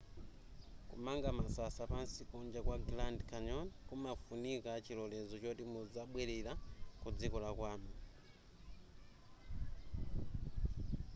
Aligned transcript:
kumanga 0.89 1.29
masasa 1.39 1.83
pansi 1.91 2.21
kunja 2.29 2.59
kwa 2.65 2.77
grand 2.87 3.19
canyon 3.29 3.67
kumafunika 3.87 4.71
chilolezo 4.85 5.35
choti 5.43 5.63
muzabwelera 5.73 6.53
ku 7.01 7.07
dziko 7.17 7.37
lanu 7.45 7.89